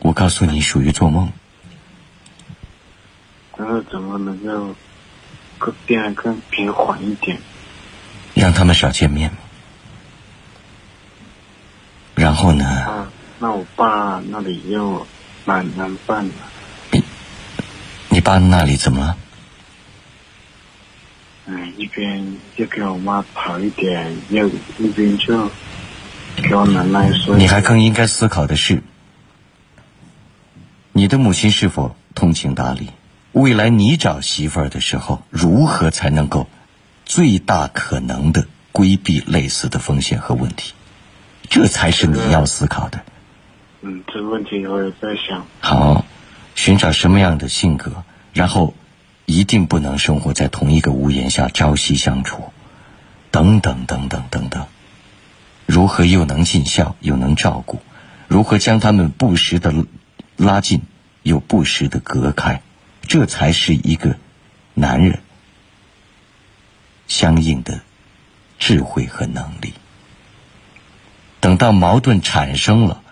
[0.00, 1.32] 我告诉你，属于做梦。
[3.56, 4.74] 但是怎么能够
[5.58, 7.38] 更变得更平缓一点？
[8.34, 9.30] 让他们少见面。
[12.16, 12.64] 然后呢？
[12.66, 13.08] 啊，
[13.38, 15.06] 那我爸那里又
[15.44, 16.34] 蛮难办的。
[18.14, 19.16] 你爸那里怎么了？
[21.46, 24.48] 嗯，一边就给我妈跑一点，又
[24.78, 25.50] 一边就
[26.36, 27.36] 给我奶奶说。
[27.36, 28.84] 你还更应该思考的是，
[30.92, 32.90] 你的母亲是否通情达理？
[33.32, 36.48] 未来你找媳妇儿的时候，如何才能够
[37.04, 40.72] 最大可能的规避类似的风险和问题？
[41.50, 43.00] 这才是你要思考的。
[43.82, 45.44] 嗯，这个问题我也在想。
[45.58, 46.06] 好，
[46.54, 48.74] 寻找什么样的性格，然后
[49.26, 52.52] 一定不能生活在同一个屋檐下朝夕相处，
[53.30, 54.66] 等等等等等等。
[55.66, 57.80] 如何又能尽孝又能照顾？
[58.28, 59.72] 如何将他们不时的
[60.36, 60.82] 拉近，
[61.22, 62.62] 又不时的隔开？
[63.02, 64.16] 这才是一个
[64.72, 65.20] 男人
[67.06, 67.80] 相应的
[68.58, 69.74] 智慧和能力。
[71.40, 73.02] 等到矛盾产生了，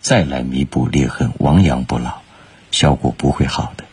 [0.00, 2.22] 再来弥补裂痕，亡羊补牢，
[2.76, 3.84] 效果不会好的。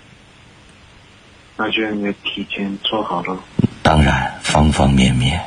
[1.56, 3.40] 那就应该提前做好了。
[3.82, 5.42] 当然，方方面面，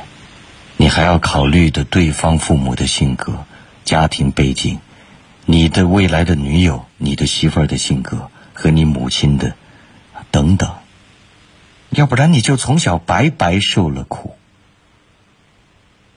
[0.77, 3.45] 你还要考虑的对方父母的性格、
[3.83, 4.79] 家庭背景、
[5.45, 9.53] 你的未来的女友、你的媳妇儿的性格和你母亲的。
[10.31, 10.71] 等等，
[11.89, 14.35] 要不然你就从小白白受了苦。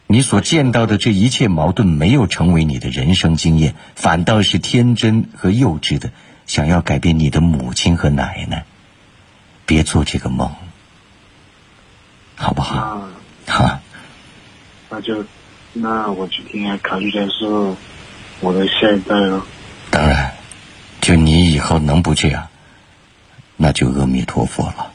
[0.06, 6.10] 你所见到的这一切矛盾没有成为你的人生经验，反倒是天真和幼稚的
[6.50, 8.64] 想要改变你的母亲和奶奶。
[9.66, 10.52] 别做这个梦，
[12.34, 13.06] 好不好？
[13.46, 13.78] 好，
[14.88, 15.24] 那就，
[15.72, 17.46] 那我今天考虑的是
[18.40, 19.46] 我的下一代了。
[19.92, 20.34] 当然，
[21.00, 22.48] 就你以后能不这样？
[23.56, 24.90] 那就阿弥陀佛了。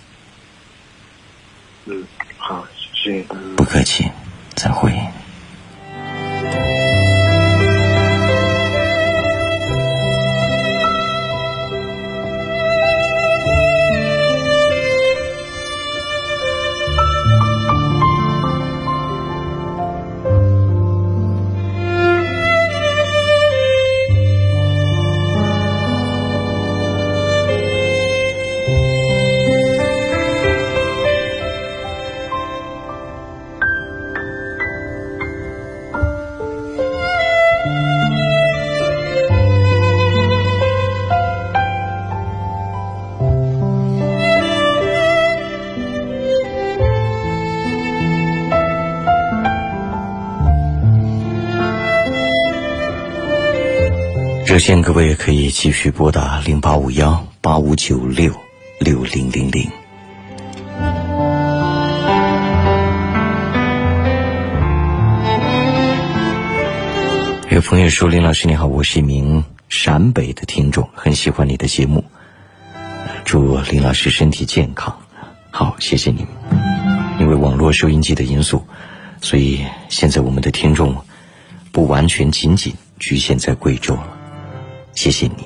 [1.85, 2.03] 嗯，
[2.37, 3.23] 好，谢谢。
[3.55, 4.11] 不客气，
[4.55, 4.91] 再会。
[54.55, 58.33] 热线各位可以继续拨打零八五幺八五九六
[58.79, 59.69] 六零零零。
[67.49, 72.05] 有朋友说：“林老师你好，我是一名陕北的听众，很喜欢你的节目，
[73.25, 74.97] 祝林老师身体健康。”
[75.51, 76.25] 好，谢谢你。
[77.19, 78.65] 因为网络收音机的因素，
[79.19, 80.95] 所以现在我们的听众
[81.73, 84.11] 不完全仅仅局限在贵州了。
[84.95, 85.45] 谢谢你。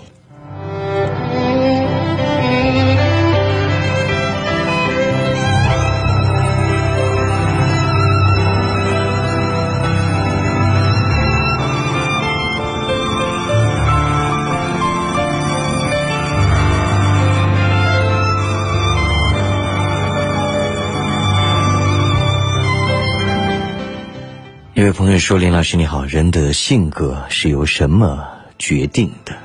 [24.75, 29.35] 那位朋友说林老师你好人的性格是由什么决定的？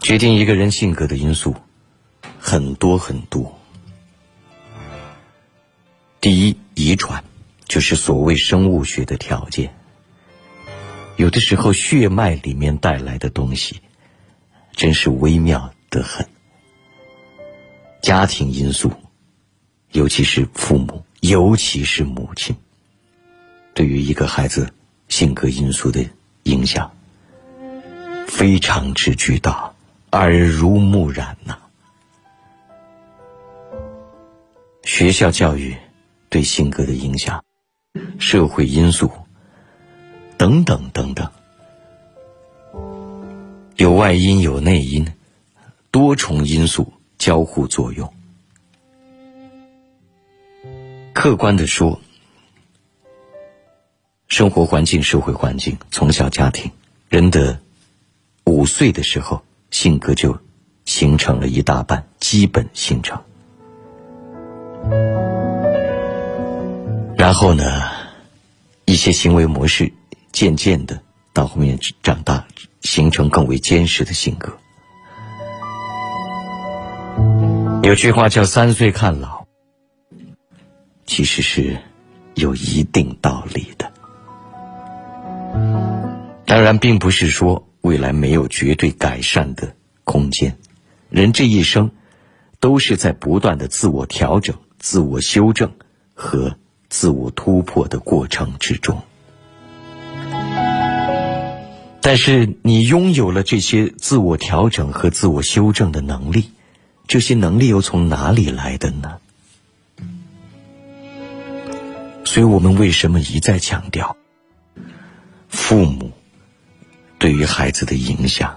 [0.00, 1.56] 决定一个人性格的因素
[2.38, 3.58] 很多很多。
[6.20, 7.24] 第一，遗传，
[7.66, 9.74] 就是所谓生物学的条件。
[11.16, 13.80] 有的时候血脉里面带来的东西，
[14.72, 16.28] 真是微妙的很。
[18.02, 18.92] 家庭因素，
[19.90, 22.54] 尤其是父母，尤其是母亲。”
[23.74, 24.72] 对于一个孩子
[25.08, 26.04] 性格因素的
[26.44, 26.95] 影响
[28.26, 29.72] 非常之巨大，
[30.12, 31.58] 耳濡目染呐。
[34.84, 35.74] 学校教育
[36.28, 37.42] 对性格的影响，
[38.18, 39.10] 社会因素
[40.36, 41.30] 等等等等，
[43.76, 45.12] 有外因有内因，
[45.90, 48.12] 多重因素交互作用。
[51.14, 52.00] 客观的说。
[54.28, 56.72] 生活环境、社会环境、从小家庭，
[57.08, 57.60] 人的
[58.66, 60.36] 五岁的时候，性格就
[60.86, 63.22] 形成了一大半，基本形成。
[67.16, 67.62] 然后呢，
[68.84, 69.92] 一些行为模式
[70.32, 71.00] 渐渐的
[71.32, 72.44] 到后面长大，
[72.80, 74.52] 形成更为坚实的性格。
[77.84, 79.46] 有句话叫“三岁看老”，
[81.06, 81.78] 其实是
[82.34, 83.92] 有一定道理的。
[86.44, 90.58] 当然，并不是说未来没有绝对改善的空间。
[91.08, 91.92] 人这一生，
[92.58, 95.72] 都是在不断的自我调整、自我修正
[96.14, 96.56] 和
[96.88, 99.02] 自我突破的过程之中。
[102.00, 106.50] 但是，你拥有了这些自我调整和自我修正的能力，
[107.06, 109.18] 这些能力又从哪里来的呢？
[112.24, 114.16] 所以我们为什么一再强调，
[115.48, 116.10] 父母？
[117.26, 118.54] 对于孩子的影响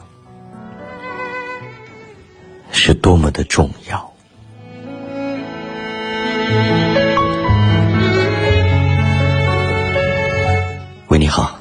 [2.72, 4.14] 是多么的重要。
[11.08, 11.60] 喂，你好。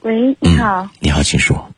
[0.00, 0.88] 喂，你好。
[1.00, 1.70] 你好，请说。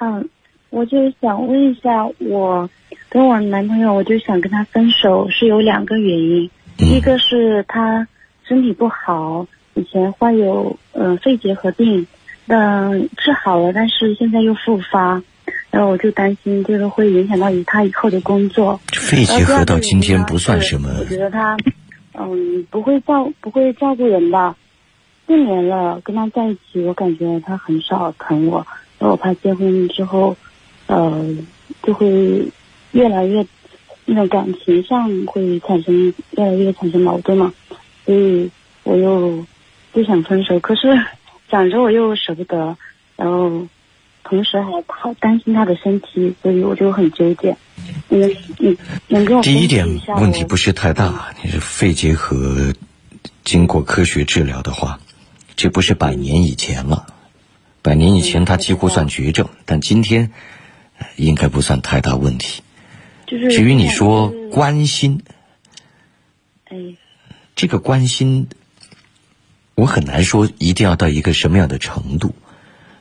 [0.00, 0.30] 嗯，
[0.70, 2.70] 我就想问一下，我
[3.10, 6.50] 跟我男朋友，我就想跟他分手，是有两个原因。
[6.78, 8.08] 第一个是他
[8.48, 12.06] 身体不好，以前患有呃肺结核病。
[12.48, 15.22] 嗯，治好了，但是现在又复发，
[15.70, 18.78] 然后我就担心这个会影响到他以后的工作。
[18.92, 20.90] 肺结核到今天不算什么。
[20.98, 21.56] 我觉得他，
[22.14, 24.56] 嗯，不会照不会照顾人吧？
[25.26, 28.66] 四年了，跟他在一起，我感觉他很少疼我，
[28.98, 30.36] 然后我怕结婚之后，
[30.88, 31.24] 呃，
[31.84, 32.48] 就会
[32.90, 33.46] 越来越
[34.04, 37.52] 那种感情上会产生越来越产生矛盾嘛，
[38.04, 38.50] 所以
[38.82, 39.46] 我又
[39.92, 41.00] 不想分手，可是。
[41.52, 42.78] 想着我又舍不得，
[43.14, 43.68] 然后
[44.24, 47.58] 同时还好担心他的身体，所以我就很纠结。
[48.08, 48.78] 你你
[49.08, 52.72] 能给我第一点问题不是太大，你是肺结核，
[53.44, 54.98] 经过科学治疗的话，
[55.54, 57.04] 这不是百年以前了，
[57.82, 60.32] 百年以前他几乎算绝症，但今天
[61.16, 62.62] 应该不算太大问题。
[63.26, 65.20] 就是至于你说关心，
[66.70, 66.96] 哎，
[67.54, 68.48] 这个关心。
[69.74, 72.34] 我很难说一定要到一个什么样的程度，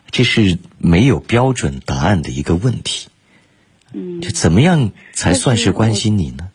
[0.09, 3.09] 这是没有标准答案的一个问题。
[3.91, 6.49] 嗯，就怎么样才算是关心你呢？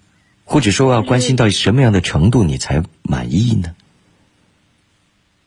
[0.45, 3.75] 或者说要关心到什么样的程度你才满意呢？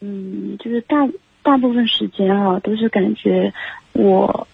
[0.01, 1.09] 嗯，就是大
[1.41, 3.53] 大部分时间啊，都是感觉
[3.93, 4.47] 我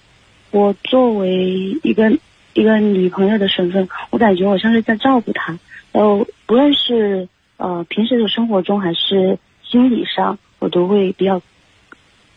[0.52, 2.18] 我作为一个
[2.54, 5.60] 一个女朋友的身份，我感觉我像是在照顾她，
[5.92, 9.40] 然后不论是呃平时的生活中还是。
[9.70, 11.42] 心理上，我都会比较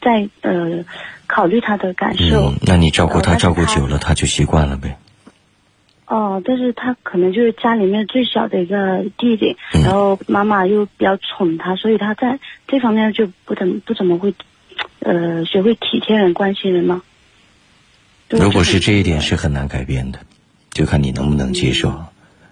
[0.01, 0.85] 在呃
[1.27, 2.55] 考虑他的感受。
[2.63, 4.97] 那你照顾他照顾久了，他就习惯了呗。
[6.07, 14.35] 哦，但是他可能就是家里面最小的一个弟弟，然后妈妈又比较宠他，所以他在这方面就不怎么不怎么会
[15.01, 17.03] 呃学会体贴人、关心人嘛。
[18.31, 20.19] 如果是这一点是很难改变的，
[20.71, 22.05] 就看你能不能接受。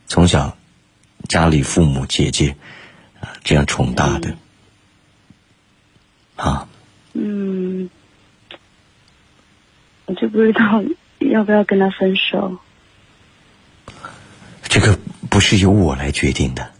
[0.07, 0.57] 从小
[1.27, 2.55] 家里父母姐姐
[3.20, 4.37] 啊这样宠大的。
[6.37, 6.68] 啊，
[7.14, 7.89] 嗯，
[10.07, 10.82] 我就不知道
[11.18, 12.59] 要不要跟他分手。
[14.62, 14.99] 这个
[15.30, 16.70] 不是由我来决定的，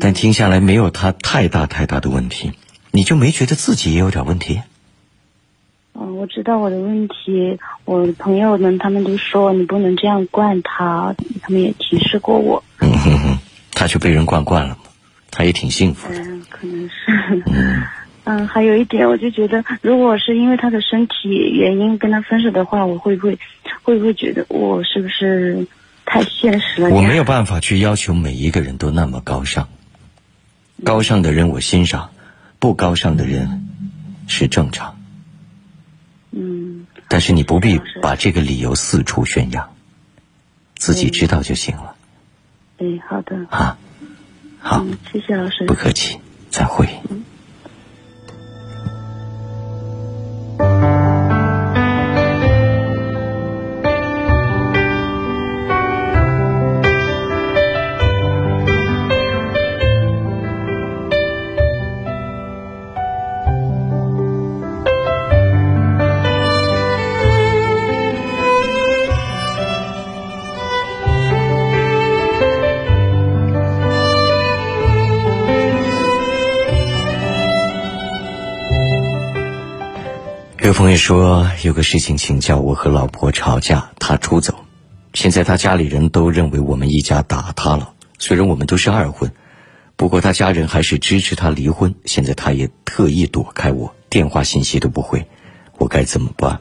[0.00, 2.52] 但听下来没有他太大太大的问题，
[2.90, 4.62] 你就没觉得自己也有点问题？
[5.94, 12.64] 嗯，我知道我的问题，我朋友们他们都说你不能这样惯他，他们也提示过我。
[12.80, 13.38] 嗯哼哼，
[13.72, 14.81] 他就被人惯惯了嘛，
[15.32, 16.20] 他也挺幸福的。
[16.48, 17.42] 可能是。
[18.24, 23.36] 嗯，还有一点，我就觉得，如果是因为他的身体原因跟他分手的话，我会不会，
[23.82, 25.66] 会不会觉得我是不是
[26.06, 26.90] 太现实了？
[26.90, 29.68] 我没有办法去要求每一个人都那么高尚。
[30.84, 32.10] 高尚的人我欣赏，
[32.60, 33.68] 不高尚的人
[34.28, 34.96] 是正常。
[36.30, 36.86] 嗯。
[37.08, 39.74] 但是你不必把这个理由四处宣扬，
[40.76, 41.96] 自己知道就行了。
[42.78, 43.36] 哎，好的。
[43.50, 43.76] 啊，
[44.62, 45.66] 好，谢谢老师。
[45.66, 46.88] 不客气，再会。
[80.72, 84.64] 有朋友说有个事情请教，我和老婆吵架，他出走，
[85.12, 87.92] 现在他家里人都认为我们一家打他了。
[88.18, 89.30] 虽然我们都是二婚，
[89.96, 91.94] 不过他家人还是支持他离婚。
[92.06, 95.28] 现在他也特意躲开我，电话信息都不回，
[95.76, 96.58] 我该怎么办？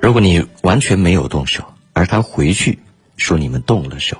[0.00, 1.64] 如果你完全没有动手，
[1.94, 2.78] 而他回去
[3.16, 4.18] 说你们动了手，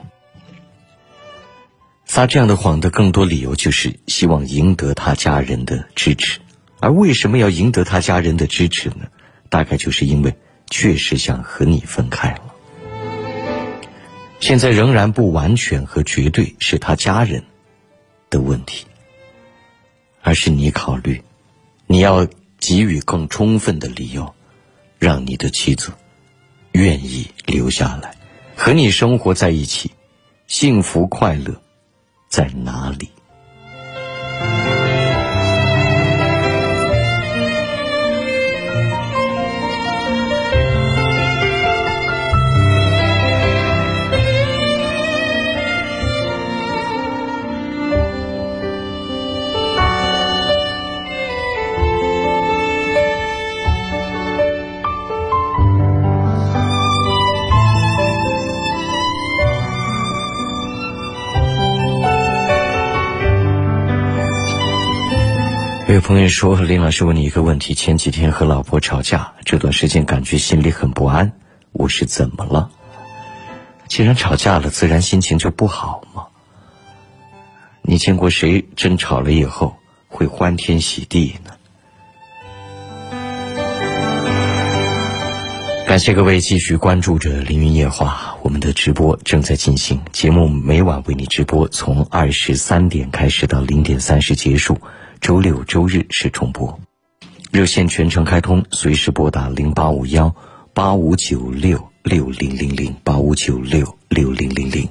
[2.07, 6.41] 撒这样的谎的更多理由就是希望赢得他家人的支持。
[6.83, 9.07] 而为什么要赢得他家人的支持呢？
[9.49, 10.35] 大概就是因为
[10.69, 12.55] 确实想和你分开了。
[14.41, 17.45] 现在仍然不完全和绝对是他家人
[18.31, 18.85] 的问题，
[20.23, 21.23] 而是你考虑，
[21.87, 22.27] 你要
[22.59, 24.35] 给予更充分的理由，
[24.99, 25.93] 让你的妻子
[26.73, 28.17] 愿意留下来
[28.57, 29.93] 和你生活在一起，
[30.49, 31.63] 幸福快乐
[32.29, 33.09] 在哪里？
[65.95, 71.33] 有朋友说：“林老师，问你一个问题：前几天和老婆吵架，这段时间感觉心里很不安，
[71.73, 72.71] 我是怎么了？
[73.89, 76.25] 既然吵架了，自然心情就不好吗？
[77.83, 79.77] 你见过谁争吵了以后
[80.09, 81.51] 会欢天喜地呢？”
[85.87, 94.79] 感谢各位继续关注着《凌云夜话》，我们的直播正在进行，节目每晚为你直播，从二十三点开始到零点三十结束。
[95.23, 96.81] 周六、周日是重播，
[97.53, 100.35] 热线全程开通，随时拨打零八五幺
[100.75, 104.89] 八五九六六零零零八五九六六零零零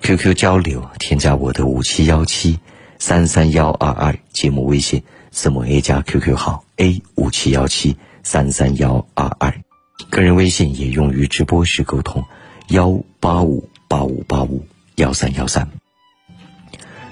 [0.00, 2.60] ，QQ 交流添加我的五七幺七
[3.00, 5.02] 三三幺二二节目微信
[5.32, 9.60] 字母 A 加 QQ 号 A 五七幺七三三幺二二，
[10.08, 12.24] 个人微信也用于直播时沟通
[12.68, 14.64] 幺八五八五八五
[14.94, 15.68] 幺三幺三。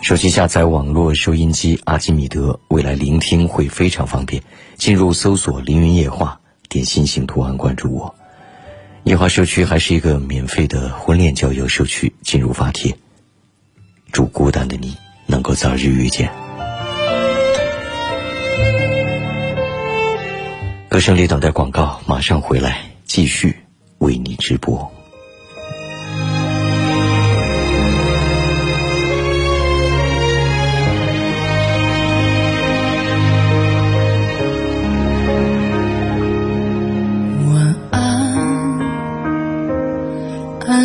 [0.03, 4.43] 手机下载网络收音机阿基米德，未来聆听会非常方便。
[4.75, 8.13] 进入搜索“凌云夜话”，点心形图案关注我。
[9.05, 12.97] 夜话社区还是一个免费的婚恋交友社区，进入发帖。
[14.11, 14.97] 祝孤单的你
[15.27, 16.33] 能够早日遇见。
[20.89, 23.57] 歌声里等待广告，马上回来继续
[23.99, 24.92] 为你直播。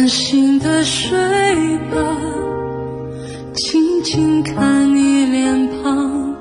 [0.08, 1.18] 安心的睡
[1.91, 1.97] 吧，
[3.53, 6.34] 静静看你脸庞，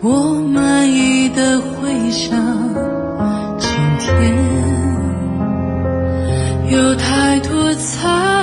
[0.00, 2.34] 我满意的回想。
[3.58, 3.68] 今
[4.00, 4.34] 天
[6.70, 8.35] 有太多灿